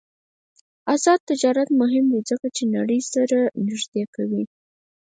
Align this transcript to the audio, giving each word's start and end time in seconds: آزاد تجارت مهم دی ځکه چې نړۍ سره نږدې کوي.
آزاد 0.93 1.19
تجارت 1.29 1.69
مهم 1.81 2.05
دی 2.11 2.19
ځکه 2.29 2.47
چې 2.55 2.63
نړۍ 2.75 2.99
سره 3.13 3.37
نږدې 3.67 4.03
کوي. 4.15 4.43